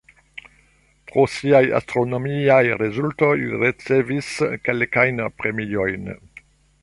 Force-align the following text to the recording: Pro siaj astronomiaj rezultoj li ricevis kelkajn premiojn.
Pro 1.09 1.25
siaj 1.33 1.59
astronomiaj 1.79 2.61
rezultoj 2.81 3.31
li 3.43 3.61
ricevis 3.65 4.33
kelkajn 4.69 5.25
premiojn. 5.43 6.11